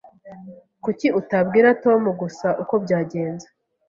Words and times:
Kuki 0.83 1.07
utabwira 1.19 1.69
Tom 1.83 2.01
gusa 2.21 2.47
uko 2.61 2.73
byagenze? 2.83 3.47